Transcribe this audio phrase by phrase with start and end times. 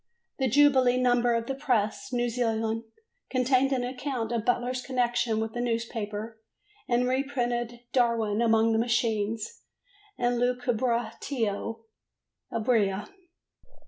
[0.39, 2.85] The jubilee number of the Press, New Zealand,
[3.29, 6.41] contained an account of Butler's connection with the newspaper
[6.89, 9.61] and reprinted "Darwin among the Machines"
[10.17, 11.81] and "Lucubratio
[12.51, 13.09] Ebria."